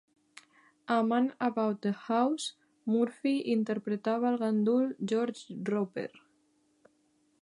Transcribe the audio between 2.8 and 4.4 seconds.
Murphy interpretava